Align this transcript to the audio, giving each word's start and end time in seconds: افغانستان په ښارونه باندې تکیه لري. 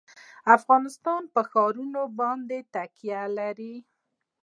افغانستان 0.57 1.21
په 1.33 1.41
ښارونه 1.49 2.01
باندې 2.19 2.57
تکیه 2.73 3.23
لري. 3.37 3.75